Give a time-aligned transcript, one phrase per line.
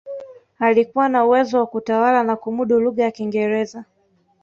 [0.59, 3.85] alikuwa na uwezo wa kutawala na kumudu lugha ya kiingereza